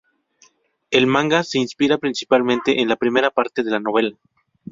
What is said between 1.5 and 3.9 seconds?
inspira principalmente en la primera parte de la